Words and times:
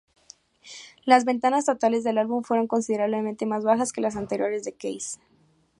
Las 1.05 1.25
ventas 1.25 1.63
totales 1.65 2.03
del 2.03 2.17
álbum 2.17 2.41
fueron 2.43 2.65
considerablemente 2.65 3.45
más 3.45 3.63
bajas 3.63 3.93
que 3.93 4.01
las 4.01 4.15
anteriores 4.15 4.63
de 4.63 4.71
Keys. 4.73 5.19